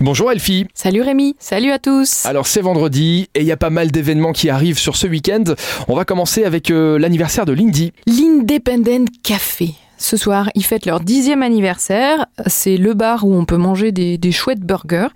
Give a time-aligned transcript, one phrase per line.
[0.00, 0.64] Bonjour Elfie.
[0.74, 2.24] Salut Rémi, salut à tous.
[2.24, 5.42] Alors c'est vendredi et il y a pas mal d'événements qui arrivent sur ce week-end.
[5.88, 7.92] On va commencer avec euh, l'anniversaire de l'Indy.
[8.06, 9.70] L'Independent Café.
[10.00, 12.26] Ce soir, ils fêtent leur dixième anniversaire.
[12.46, 15.08] C'est le bar où on peut manger des, des chouettes burgers.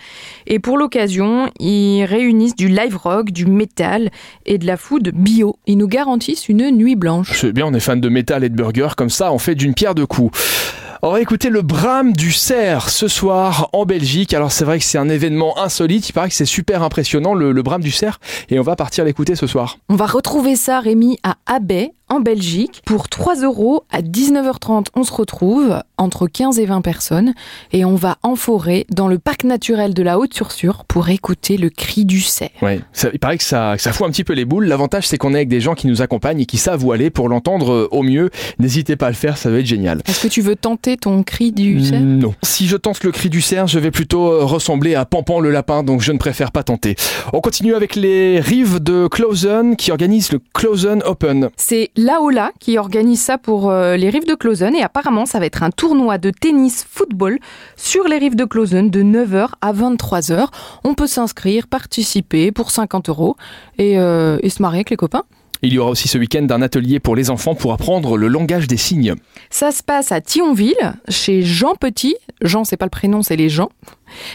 [0.49, 4.11] Et pour l'occasion, ils réunissent du live rock, du métal
[4.47, 5.55] et de la food bio.
[5.69, 7.31] Ils nous garantissent une nuit blanche.
[7.41, 9.75] C'est bien, on est fan de métal et de burgers, comme ça on fait d'une
[9.75, 10.37] pierre deux coups.
[11.05, 14.35] On va écouter le Bram du Cerf ce soir en Belgique.
[14.35, 17.51] Alors c'est vrai que c'est un événement insolite, il paraît que c'est super impressionnant le,
[17.51, 19.79] le Bram du Cerf et on va partir l'écouter ce soir.
[19.89, 22.83] On va retrouver ça, Rémi, à Abbey, en Belgique.
[22.85, 27.33] Pour 3 euros, à 19h30, on se retrouve entre 15 et 20 personnes
[27.73, 31.71] et on va en forêt dans le parc naturel de la Haute-Sursure pour écouter le
[31.71, 32.51] cri du cerf.
[32.61, 34.67] Ouais, ça, il paraît que ça, que ça fout un petit peu les boules.
[34.67, 37.09] L'avantage c'est qu'on est avec des gens qui nous accompagnent et qui savent où aller
[37.09, 38.31] pour l'entendre euh, au mieux.
[38.59, 40.03] N'hésitez pas à le faire, ça va être génial.
[40.07, 42.01] Est-ce que tu veux tenter ton cri du cerf?
[42.03, 42.35] Non.
[42.43, 45.51] Si je tente le cri du cerf, je vais plutôt euh, ressembler à Pampan le
[45.51, 46.95] lapin, donc je ne préfère pas tenter.
[47.33, 51.49] On continue avec les rives de Clausen qui organisent le Clausen Open.
[51.57, 55.47] C'est Laola qui organise ça pour euh, les rives de Clausen et apparemment ça va
[55.47, 57.39] être un tournoi de tennis football
[57.77, 60.49] sur les rives de Clausen de 9h à 23h.
[60.83, 63.37] On peut s'inscrire, participer pour 50 euros
[63.79, 65.23] et, euh, et se marier avec les copains.
[65.65, 68.67] Il y aura aussi ce week-end un atelier pour les enfants pour apprendre le langage
[68.67, 69.15] des signes.
[69.49, 72.17] Ça se passe à Thionville, chez Jean Petit.
[72.41, 73.69] Jean, c'est pas le prénom, c'est les gens.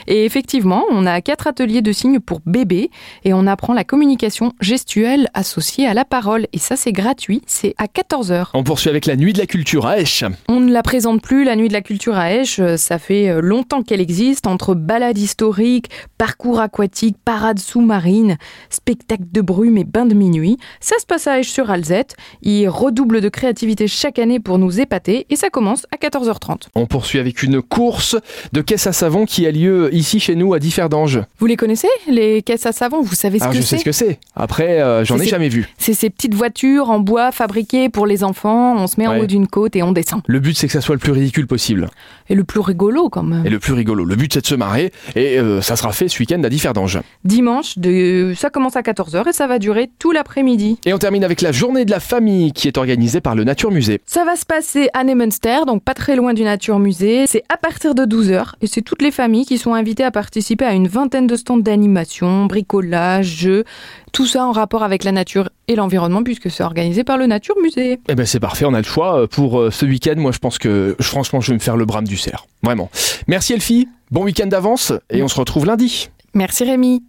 [0.08, 2.90] Et effectivement, on a quatre ateliers de signes pour bébés
[3.24, 6.48] et on apprend la communication gestuelle associée à la parole.
[6.54, 8.48] Et ça, c'est gratuit, c'est à 14h.
[8.54, 10.24] On poursuit avec la nuit de la culture à Esch.
[10.48, 12.62] On ne la présente plus, la nuit de la culture à Esch.
[12.78, 18.38] Ça fait euh, longtemps qu'elle existe entre balades historiques, parcours aquatiques, parades sous-marines,
[18.70, 20.58] spectacles de brume et bains de minuit.
[20.80, 22.16] Ça se passe à Esch sur Alzette.
[22.42, 26.68] Il redouble de créativité chaque année pour nous épater et ça commence à 14h30.
[26.76, 28.16] On poursuit avec une course
[28.54, 31.22] de caisse à savon qui a lieu ici chez nous à Differdange.
[31.40, 33.80] Vous les connaissez, les caisses à savon Vous savez ce Alors que je sais c'est
[33.80, 34.20] ce que c'est.
[34.36, 35.68] Après, euh, j'en C'est- ai c'est- jamais vu.
[35.78, 38.76] C'est ces petites voitures en bois fabriquées pour les enfants.
[38.78, 40.22] On se met en haut d'une côte et on descend.
[40.28, 41.90] Le but c'est que ça soit le plus ridicule possible
[42.30, 43.46] Et le plus rigolo quand même.
[43.46, 44.04] et le plus rigolo.
[44.06, 47.00] Le but c'est de se marrer et euh, ça sera fait ce week-end à Differdange.
[47.24, 48.34] Dimanche, de...
[48.38, 50.80] ça commence à 14h et ça va durer tout l'après-midi.
[50.86, 53.72] Et on termine avec la journée de la famille qui est organisée par le Nature
[53.72, 54.02] Musée.
[54.06, 57.26] Ça va se passer à Neumünster, donc pas très loin du Nature Musée.
[57.28, 60.66] C'est à partir de 12h et c'est toutes les familles qui sont invitées à participer
[60.66, 63.64] à une vingtaine de stands d'animation, bricolage, jeux,
[64.12, 67.56] tout ça en rapport avec la nature et l'environnement puisque c'est organisé par le Nature
[67.62, 68.00] Musée.
[68.08, 70.16] Eh ben c'est parfait, on a le choix euh, pour euh, ce week-end.
[70.18, 72.46] Moi je pense que franchement je vais me faire le brame du cerf.
[72.64, 72.90] Vraiment.
[73.28, 76.10] Merci Elfie, bon week-end d'avance et on se retrouve lundi.
[76.34, 77.04] Merci Rémi.